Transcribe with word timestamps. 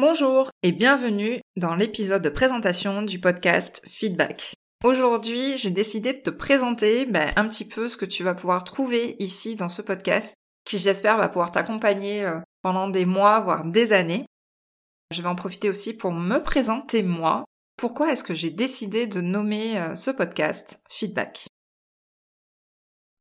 Bonjour 0.00 0.52
et 0.62 0.70
bienvenue 0.70 1.40
dans 1.56 1.74
l'épisode 1.74 2.22
de 2.22 2.28
présentation 2.28 3.02
du 3.02 3.18
podcast 3.18 3.82
Feedback. 3.84 4.54
Aujourd'hui, 4.84 5.56
j'ai 5.56 5.72
décidé 5.72 6.12
de 6.12 6.20
te 6.20 6.30
présenter 6.30 7.04
ben, 7.04 7.32
un 7.34 7.48
petit 7.48 7.64
peu 7.64 7.88
ce 7.88 7.96
que 7.96 8.04
tu 8.04 8.22
vas 8.22 8.34
pouvoir 8.34 8.62
trouver 8.62 9.16
ici 9.18 9.56
dans 9.56 9.68
ce 9.68 9.82
podcast, 9.82 10.36
qui 10.64 10.78
j'espère 10.78 11.16
va 11.16 11.28
pouvoir 11.28 11.50
t'accompagner 11.50 12.24
euh, 12.24 12.38
pendant 12.62 12.88
des 12.88 13.06
mois, 13.06 13.40
voire 13.40 13.64
des 13.64 13.92
années. 13.92 14.24
Je 15.10 15.20
vais 15.20 15.26
en 15.26 15.34
profiter 15.34 15.68
aussi 15.68 15.96
pour 15.96 16.12
me 16.12 16.38
présenter 16.38 17.02
moi. 17.02 17.44
Pourquoi 17.76 18.12
est-ce 18.12 18.22
que 18.22 18.34
j'ai 18.34 18.50
décidé 18.50 19.08
de 19.08 19.20
nommer 19.20 19.80
euh, 19.80 19.96
ce 19.96 20.12
podcast 20.12 20.80
Feedback? 20.88 21.48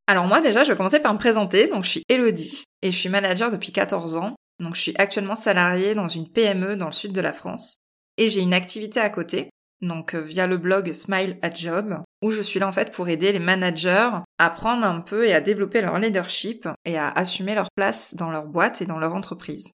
Alors 0.06 0.28
moi 0.28 0.42
déjà, 0.42 0.62
je 0.64 0.72
vais 0.74 0.78
commencer 0.78 1.00
par 1.00 1.16
me 1.16 1.20
présenter. 1.20 1.70
Donc 1.70 1.86
je 1.86 1.90
suis 1.90 2.04
Elodie 2.08 2.66
et 2.84 2.92
je 2.92 2.98
suis 2.98 3.10
manager 3.10 3.50
depuis 3.50 3.72
14 3.72 4.18
ans 4.18 4.36
donc 4.60 4.76
je 4.76 4.82
suis 4.82 4.96
actuellement 4.98 5.36
salariée 5.36 5.96
dans 5.96 6.08
une 6.08 6.30
PME 6.30 6.76
dans 6.76 6.88
le 6.88 6.92
sud 6.92 7.12
de 7.12 7.22
la 7.22 7.34
France 7.34 7.78
et 8.18 8.30
j'ai 8.30 8.42
une 8.42 8.54
activité 8.54 9.00
à 9.00 9.10
côté, 9.10 9.50
donc 9.82 10.16
euh, 10.16 10.22
via 10.22 10.48
le 10.48 10.58
blog 10.58 10.92
Smile 10.92 11.38
at 11.42 11.54
Job, 11.54 12.02
où 12.24 12.32
je 12.32 12.42
suis 12.42 12.60
là 12.60 12.68
en 12.68 12.72
fait 12.72 12.92
pour 12.92 13.08
aider 13.10 13.32
les 13.32 13.40
managers 13.40 14.10
à 14.40 14.50
prendre 14.50 14.84
un 14.86 15.02
peu 15.02 15.26
et 15.26 15.34
à 15.34 15.42
développer 15.42 15.82
leur 15.82 16.00
leadership 16.00 16.68
et 16.84 16.98
à 16.98 17.10
assumer 17.10 17.54
leur 17.54 17.68
place 17.76 18.16
dans 18.16 18.32
leur 18.32 18.48
boîte 18.48 18.82
et 18.82 18.86
dans 18.86 18.98
leur 18.98 19.14
entreprise. 19.14 19.72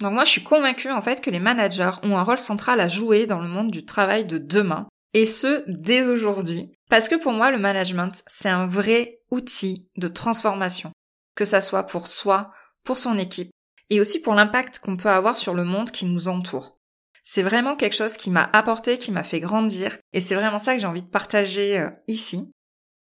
Donc 0.00 0.12
moi 0.12 0.24
je 0.24 0.30
suis 0.30 0.42
convaincue 0.42 0.90
en 0.90 1.00
fait 1.00 1.20
que 1.20 1.30
les 1.30 1.38
managers 1.38 1.92
ont 2.02 2.16
un 2.16 2.22
rôle 2.22 2.38
central 2.38 2.80
à 2.80 2.88
jouer 2.88 3.26
dans 3.26 3.40
le 3.40 3.48
monde 3.48 3.70
du 3.70 3.86
travail 3.86 4.26
de 4.26 4.38
demain, 4.38 4.86
et 5.14 5.26
ce 5.26 5.64
dès 5.68 6.08
aujourd'hui, 6.08 6.72
parce 6.90 7.08
que 7.08 7.14
pour 7.14 7.32
moi 7.32 7.50
le 7.50 7.58
management 7.58 8.22
c'est 8.26 8.48
un 8.48 8.66
vrai 8.66 9.20
outil 9.30 9.88
de 9.96 10.08
transformation, 10.08 10.92
que 11.34 11.44
ça 11.44 11.60
soit 11.60 11.84
pour 11.84 12.08
soi, 12.08 12.50
pour 12.84 12.98
son 12.98 13.16
équipe 13.16 13.52
et 13.92 14.00
aussi 14.00 14.22
pour 14.22 14.32
l'impact 14.32 14.78
qu'on 14.78 14.96
peut 14.96 15.10
avoir 15.10 15.36
sur 15.36 15.52
le 15.52 15.64
monde 15.64 15.90
qui 15.90 16.06
nous 16.06 16.28
entoure. 16.28 16.78
C'est 17.22 17.42
vraiment 17.42 17.76
quelque 17.76 17.94
chose 17.94 18.16
qui 18.16 18.30
m'a 18.30 18.48
apporté, 18.54 18.96
qui 18.96 19.12
m'a 19.12 19.22
fait 19.22 19.38
grandir, 19.38 19.98
et 20.14 20.22
c'est 20.22 20.34
vraiment 20.34 20.58
ça 20.58 20.74
que 20.74 20.80
j'ai 20.80 20.86
envie 20.86 21.02
de 21.02 21.10
partager 21.10 21.78
euh, 21.78 21.90
ici. 22.08 22.50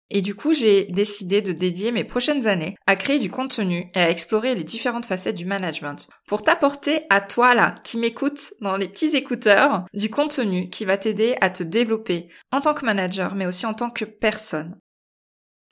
Et 0.09 0.21
du 0.21 0.33
coup, 0.33 0.53
j'ai 0.53 0.85
décidé 0.85 1.41
de 1.41 1.51
dédier 1.51 1.91
mes 1.91 2.05
prochaines 2.05 2.47
années 2.47 2.77
à 2.87 2.95
créer 2.95 3.19
du 3.19 3.29
contenu 3.29 3.91
et 3.93 3.99
à 3.99 4.09
explorer 4.09 4.55
les 4.55 4.63
différentes 4.63 5.05
facettes 5.05 5.35
du 5.35 5.45
management 5.45 6.07
pour 6.25 6.41
t'apporter 6.41 7.01
à 7.09 7.19
toi 7.19 7.53
là, 7.53 7.75
qui 7.83 7.97
m'écoutes 7.97 8.53
dans 8.61 8.77
les 8.77 8.87
petits 8.87 9.17
écouteurs, 9.17 9.83
du 9.93 10.09
contenu 10.09 10.69
qui 10.69 10.85
va 10.85 10.97
t'aider 10.97 11.35
à 11.41 11.49
te 11.49 11.63
développer 11.63 12.29
en 12.53 12.61
tant 12.61 12.73
que 12.73 12.85
manager, 12.85 13.35
mais 13.35 13.45
aussi 13.45 13.65
en 13.65 13.73
tant 13.73 13.89
que 13.89 14.05
personne. 14.05 14.79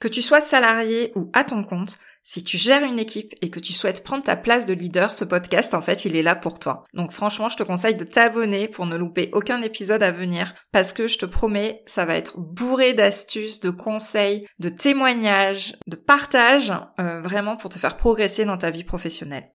Que 0.01 0.09
tu 0.09 0.21
sois 0.21 0.41
salarié 0.41 1.13
ou 1.15 1.29
à 1.31 1.45
ton 1.45 1.63
compte, 1.63 1.97
si 2.27 2.43
tu 2.43 2.57
gères 2.57 2.83
une 2.83 2.97
équipe 2.97 3.35
et 3.43 3.51
que 3.51 3.59
tu 3.59 3.71
souhaites 3.71 4.03
prendre 4.03 4.23
ta 4.23 4.35
place 4.35 4.65
de 4.65 4.73
leader, 4.73 5.11
ce 5.11 5.23
podcast, 5.23 5.75
en 5.75 5.81
fait, 5.81 6.05
il 6.05 6.15
est 6.15 6.23
là 6.23 6.35
pour 6.35 6.57
toi. 6.57 6.83
Donc 6.95 7.11
franchement, 7.11 7.49
je 7.49 7.55
te 7.55 7.61
conseille 7.61 7.93
de 7.93 8.03
t'abonner 8.03 8.67
pour 8.67 8.87
ne 8.87 8.97
louper 8.97 9.29
aucun 9.31 9.61
épisode 9.61 10.01
à 10.01 10.09
venir 10.09 10.55
parce 10.71 10.91
que 10.91 11.05
je 11.05 11.19
te 11.19 11.27
promets, 11.27 11.83
ça 11.85 12.03
va 12.03 12.15
être 12.15 12.39
bourré 12.39 12.93
d'astuces, 12.93 13.59
de 13.59 13.69
conseils, 13.69 14.47
de 14.57 14.69
témoignages, 14.69 15.75
de 15.85 15.95
partages, 15.95 16.73
euh, 16.99 17.21
vraiment 17.21 17.57
pour 17.57 17.69
te 17.69 17.77
faire 17.77 17.95
progresser 17.95 18.43
dans 18.43 18.57
ta 18.57 18.71
vie 18.71 18.83
professionnelle. 18.83 19.51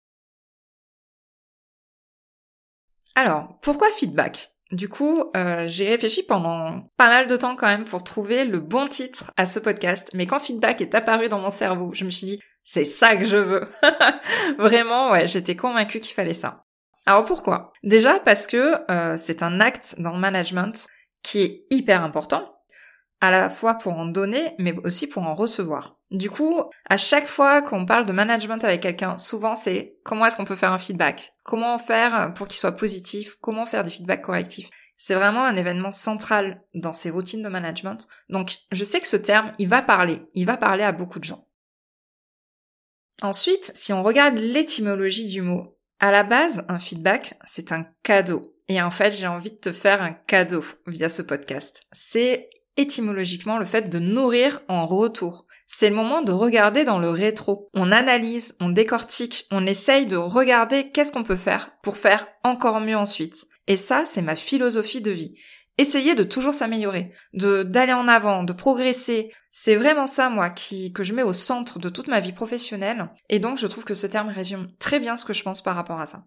Alors, 3.15 3.59
pourquoi 3.63 3.89
feedback? 3.91 4.51
Du 4.71 4.91
coup, 4.91 5.25
euh, 5.35 5.65
j'ai 5.67 5.89
réfléchi 5.89 6.23
pendant 6.23 6.83
pas 6.99 7.09
mal 7.09 7.27
de 7.27 7.37
temps 7.39 7.57
quand 7.57 7.67
même 7.67 7.87
pour 7.87 8.05
trouver 8.05 8.45
le 8.45 8.61
bon 8.61 8.87
titre 8.87 9.33
à 9.39 9.47
ce 9.47 9.59
podcast. 9.59 10.11
Mais 10.13 10.27
quand 10.27 10.39
feedback 10.39 10.83
est 10.83 10.95
apparu 10.95 11.31
dans 11.31 11.41
mon 11.41 11.49
cerveau, 11.49 11.91
je 11.95 12.05
me 12.05 12.11
suis 12.11 12.27
dit, 12.27 12.39
c'est 12.71 12.85
ça 12.85 13.17
que 13.17 13.25
je 13.25 13.39
veux. 13.39 13.65
Vraiment, 14.59 15.11
ouais, 15.11 15.27
j'étais 15.27 15.57
convaincue 15.57 16.01
qu'il 16.01 16.15
fallait 16.15 16.35
ça. 16.35 16.67
Alors 17.07 17.25
pourquoi? 17.25 17.73
Déjà 17.83 18.21
parce 18.21 18.47
que 18.47 18.75
euh, 18.91 19.17
c'est 19.17 19.43
un 19.43 19.59
acte 19.59 19.95
dans 19.97 20.13
le 20.13 20.19
management 20.19 20.87
qui 21.23 21.41
est 21.41 21.65
hyper 21.71 22.05
important, 22.05 22.61
à 23.23 23.31
la 23.31 23.49
fois 23.49 23.77
pour 23.77 23.95
en 23.95 24.05
donner, 24.05 24.53
mais 24.59 24.75
aussi 24.85 25.07
pour 25.07 25.23
en 25.23 25.35
recevoir. 25.35 25.97
Du 26.11 26.29
coup, 26.29 26.63
à 26.91 26.99
chaque 26.99 27.27
fois 27.27 27.63
qu'on 27.63 27.87
parle 27.87 28.05
de 28.05 28.13
management 28.13 28.63
avec 28.63 28.83
quelqu'un, 28.83 29.17
souvent 29.17 29.55
c'est 29.55 29.97
comment 30.05 30.27
est-ce 30.27 30.37
qu'on 30.37 30.45
peut 30.45 30.55
faire 30.55 30.73
un 30.73 30.79
feedback? 30.79 31.33
Comment 31.45 31.79
faire 31.79 32.35
pour 32.35 32.49
qu'il 32.49 32.59
soit 32.59 32.73
positif? 32.73 33.37
Comment 33.41 33.65
faire 33.65 33.83
des 33.83 33.91
feedbacks 33.91 34.21
correctifs? 34.21 34.69
C'est 34.99 35.15
vraiment 35.15 35.45
un 35.47 35.57
événement 35.57 35.93
central 35.93 36.61
dans 36.75 36.93
ces 36.93 37.09
routines 37.09 37.43
de 37.43 37.49
management. 37.49 38.07
Donc, 38.29 38.57
je 38.73 38.85
sais 38.85 39.01
que 39.01 39.07
ce 39.07 39.17
terme, 39.17 39.53
il 39.59 39.69
va 39.69 39.81
parler. 39.81 40.21
Il 40.35 40.45
va 40.45 40.59
parler 40.59 40.85
à 40.85 40.93
beaucoup 40.93 41.19
de 41.19 41.25
gens. 41.25 41.48
Ensuite, 43.23 43.73
si 43.75 43.93
on 43.93 44.03
regarde 44.03 44.39
l'étymologie 44.39 45.29
du 45.29 45.43
mot, 45.43 45.77
à 46.01 46.13
la 46.13 46.23
base, 46.23 46.65
un 46.69 46.79
feedback, 46.79 47.35
c'est 47.45 47.73
un 47.73 47.87
cadeau. 48.03 48.55
Et 48.69 48.81
en 48.81 48.91
fait, 48.91 49.11
j'ai 49.11 49.27
envie 49.27 49.51
de 49.51 49.57
te 49.57 49.73
faire 49.73 50.03
un 50.03 50.13
cadeau 50.13 50.65
via 50.87 51.09
ce 51.09 51.23
podcast. 51.23 51.83
C'est 51.93 52.49
étymologiquement 52.77 53.59
le 53.59 53.65
fait 53.65 53.89
de 53.89 53.99
nourrir 53.99 54.61
en 54.69 54.87
retour. 54.87 55.47
C'est 55.67 55.91
le 55.91 55.97
moment 55.97 56.23
de 56.23 56.31
regarder 56.31 56.85
dans 56.85 56.99
le 56.99 57.11
rétro. 57.11 57.69
On 57.75 57.91
analyse, 57.91 58.57
on 58.61 58.71
décortique, 58.71 59.47
on 59.51 59.67
essaye 59.67 60.07
de 60.07 60.17
regarder 60.17 60.91
qu'est-ce 60.91 61.13
qu'on 61.13 61.25
peut 61.25 61.37
faire 61.37 61.73
pour 61.83 61.97
faire 61.97 62.29
encore 62.45 62.81
mieux 62.81 62.97
ensuite. 62.97 63.47
Et 63.67 63.77
ça, 63.77 64.05
c'est 64.07 64.23
ma 64.23 64.37
philosophie 64.37 65.03
de 65.03 65.11
vie. 65.11 65.35
Essayer 65.79 66.15
de 66.15 66.25
toujours 66.25 66.55
s'améliorer, 66.55 67.13
de 67.33 67.63
d'aller 67.63 67.93
en 67.93 68.09
avant, 68.09 68.43
de 68.43 68.53
progresser. 68.53 69.33
C'est 69.49 69.77
vraiment 69.77 70.07
ça, 70.07 70.29
moi, 70.29 70.51
qui 70.51 70.93
que 70.93 71.05
je 71.05 71.15
mets 71.15 71.23
au 71.23 71.33
centre 71.33 71.79
de 71.79 71.89
toute 71.89 72.09
ma 72.09 72.21
vie 72.21 72.33
professionnelle. 72.33 73.11
Et 73.29 73.39
donc, 73.39 73.59
je 73.59 73.67
trouve 73.67 73.85
que 73.85 73.95
ce 73.95 74.07
terme 74.07 74.29
résume 74.29 74.69
très 74.79 74.99
bien 74.99 75.17
ce 75.17 75.25
que 75.25 75.33
je 75.33 75.43
pense 75.43 75.63
par 75.63 75.77
rapport 75.77 76.01
à 76.01 76.07
ça. 76.07 76.25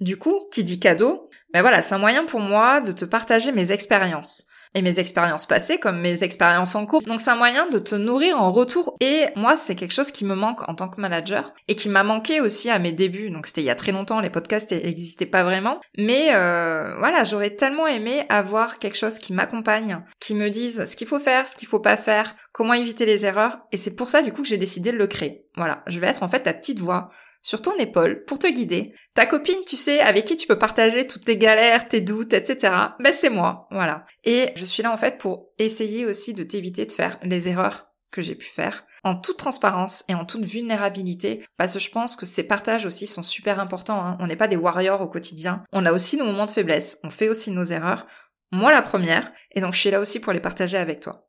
Du 0.00 0.16
coup, 0.16 0.48
qui 0.50 0.64
dit 0.64 0.80
cadeau, 0.80 1.28
ben 1.52 1.60
voilà, 1.60 1.82
c'est 1.82 1.94
un 1.94 1.98
moyen 1.98 2.24
pour 2.24 2.40
moi 2.40 2.80
de 2.80 2.92
te 2.92 3.04
partager 3.04 3.52
mes 3.52 3.70
expériences 3.70 4.46
et 4.74 4.82
mes 4.82 4.98
expériences 4.98 5.46
passées 5.46 5.78
comme 5.78 6.00
mes 6.00 6.22
expériences 6.22 6.74
en 6.74 6.86
cours. 6.86 7.02
Donc 7.02 7.20
c'est 7.20 7.30
un 7.30 7.36
moyen 7.36 7.68
de 7.68 7.78
te 7.78 7.94
nourrir 7.94 8.40
en 8.40 8.52
retour 8.52 8.96
et 9.00 9.26
moi 9.36 9.56
c'est 9.56 9.74
quelque 9.74 9.92
chose 9.92 10.10
qui 10.10 10.24
me 10.24 10.34
manque 10.34 10.68
en 10.68 10.74
tant 10.74 10.88
que 10.88 11.00
manager 11.00 11.52
et 11.68 11.74
qui 11.74 11.88
m'a 11.88 12.02
manqué 12.02 12.40
aussi 12.40 12.70
à 12.70 12.78
mes 12.78 12.92
débuts. 12.92 13.30
Donc 13.30 13.46
c'était 13.46 13.62
il 13.62 13.66
y 13.66 13.70
a 13.70 13.74
très 13.74 13.92
longtemps, 13.92 14.20
les 14.20 14.30
podcasts 14.30 14.72
n'existaient 14.72 15.26
pas 15.26 15.44
vraiment, 15.44 15.80
mais 15.96 16.34
euh, 16.34 16.94
voilà, 16.98 17.24
j'aurais 17.24 17.50
tellement 17.50 17.86
aimé 17.86 18.24
avoir 18.28 18.78
quelque 18.78 18.96
chose 18.96 19.18
qui 19.18 19.32
m'accompagne, 19.32 20.00
qui 20.20 20.34
me 20.34 20.48
dise 20.48 20.84
ce 20.84 20.96
qu'il 20.96 21.06
faut 21.06 21.18
faire, 21.18 21.46
ce 21.46 21.56
qu'il 21.56 21.68
faut 21.68 21.80
pas 21.80 21.96
faire, 21.96 22.34
comment 22.52 22.74
éviter 22.74 23.06
les 23.06 23.26
erreurs 23.26 23.58
et 23.72 23.76
c'est 23.76 23.96
pour 23.96 24.08
ça 24.08 24.22
du 24.22 24.32
coup 24.32 24.42
que 24.42 24.48
j'ai 24.48 24.58
décidé 24.58 24.92
de 24.92 24.96
le 24.96 25.06
créer. 25.06 25.44
Voilà, 25.56 25.82
je 25.86 25.98
vais 26.00 26.06
être 26.06 26.22
en 26.22 26.28
fait 26.28 26.40
ta 26.40 26.54
petite 26.54 26.78
voix 26.78 27.10
sur 27.42 27.60
ton 27.60 27.76
épaule 27.76 28.24
pour 28.24 28.38
te 28.38 28.46
guider. 28.46 28.94
Ta 29.14 29.26
copine, 29.26 29.58
tu 29.66 29.76
sais, 29.76 30.00
avec 30.00 30.24
qui 30.24 30.36
tu 30.36 30.46
peux 30.46 30.58
partager 30.58 31.06
toutes 31.06 31.24
tes 31.24 31.36
galères, 31.36 31.88
tes 31.88 32.00
doutes, 32.00 32.32
etc. 32.32 32.72
Ben 33.00 33.12
c'est 33.12 33.30
moi, 33.30 33.68
voilà. 33.70 34.04
Et 34.24 34.52
je 34.56 34.64
suis 34.64 34.82
là 34.82 34.92
en 34.92 34.96
fait 34.96 35.18
pour 35.18 35.48
essayer 35.58 36.06
aussi 36.06 36.34
de 36.34 36.44
t'éviter 36.44 36.86
de 36.86 36.92
faire 36.92 37.18
les 37.22 37.48
erreurs 37.48 37.88
que 38.12 38.22
j'ai 38.22 38.34
pu 38.34 38.46
faire 38.46 38.84
en 39.04 39.16
toute 39.16 39.38
transparence 39.38 40.04
et 40.08 40.14
en 40.14 40.24
toute 40.24 40.44
vulnérabilité 40.44 41.44
parce 41.56 41.72
que 41.72 41.78
je 41.80 41.90
pense 41.90 42.14
que 42.14 42.26
ces 42.26 42.44
partages 42.44 42.86
aussi 42.86 43.06
sont 43.06 43.22
super 43.22 43.58
importants. 43.58 44.04
Hein. 44.04 44.16
On 44.20 44.26
n'est 44.26 44.36
pas 44.36 44.48
des 44.48 44.56
warriors 44.56 45.00
au 45.00 45.08
quotidien. 45.08 45.64
On 45.72 45.86
a 45.86 45.92
aussi 45.92 46.16
nos 46.16 46.26
moments 46.26 46.46
de 46.46 46.50
faiblesse. 46.50 47.00
On 47.02 47.10
fait 47.10 47.28
aussi 47.28 47.50
nos 47.50 47.64
erreurs. 47.64 48.06
Moi 48.52 48.70
la 48.70 48.82
première. 48.82 49.32
Et 49.52 49.60
donc 49.60 49.74
je 49.74 49.80
suis 49.80 49.90
là 49.90 49.98
aussi 49.98 50.20
pour 50.20 50.32
les 50.32 50.40
partager 50.40 50.78
avec 50.78 51.00
toi. 51.00 51.26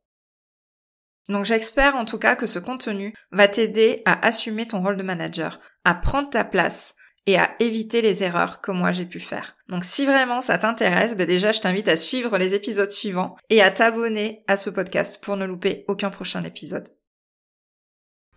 Donc 1.30 1.46
j'espère 1.46 1.96
en 1.96 2.06
tout 2.06 2.18
cas 2.18 2.36
que 2.36 2.46
ce 2.46 2.60
contenu 2.60 3.14
va 3.32 3.48
t'aider 3.48 4.02
à 4.06 4.26
assumer 4.26 4.66
ton 4.66 4.82
rôle 4.82 4.98
de 4.98 5.04
manager, 5.04 5.60
à 5.86 5.94
prendre 5.94 6.30
ta 6.30 6.44
place 6.44 6.96
et 7.26 7.38
à 7.38 7.52
éviter 7.60 8.02
les 8.02 8.24
erreurs 8.24 8.62
que 8.62 8.72
moi 8.72 8.92
j'ai 8.92 9.06
pu 9.06 9.20
faire. 9.20 9.56
Donc 9.70 9.84
si 9.86 10.06
vraiment 10.06 10.42
ça 10.42 10.58
t'intéresse, 10.58 11.16
ben 11.16 11.26
déjà 11.26 11.52
je 11.52 11.62
t'invite 11.62 11.88
à 11.88 11.96
suivre 11.96 12.38
les 12.38 12.56
épisodes 12.56 12.92
suivants 12.92 13.38
et 13.50 13.62
à 13.62 13.72
t'abonner 13.72 14.44
à 14.48 14.58
ce 14.58 14.70
podcast 14.70 15.20
pour 15.24 15.38
ne 15.38 15.46
louper 15.46 15.86
aucun 15.88 16.10
prochain 16.10 16.44
épisode. 16.44 16.90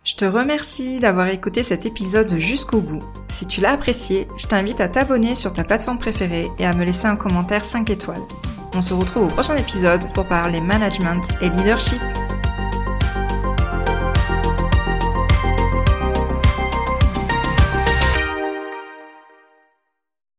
Je 0.05 0.15
te 0.15 0.23
remercie 0.23 0.99
d'avoir 0.99 1.27
écouté 1.27 1.63
cet 1.63 1.85
épisode 1.85 2.37
jusqu'au 2.37 2.79
bout. 2.79 3.03
Si 3.27 3.45
tu 3.45 3.59
l'as 3.59 3.73
apprécié, 3.73 4.25
je 4.37 4.47
t'invite 4.47 4.79
à 4.79 4.87
t'abonner 4.87 5.35
sur 5.35 5.51
ta 5.51 5.65
plateforme 5.65 5.97
préférée 5.97 6.47
et 6.59 6.65
à 6.65 6.73
me 6.73 6.85
laisser 6.85 7.07
un 7.07 7.17
commentaire 7.17 7.65
5 7.65 7.89
étoiles. 7.89 8.23
On 8.73 8.81
se 8.81 8.93
retrouve 8.93 9.25
au 9.25 9.27
prochain 9.27 9.57
épisode 9.57 10.13
pour 10.13 10.25
parler 10.25 10.61
management 10.61 11.23
et 11.41 11.49
leadership. 11.49 11.99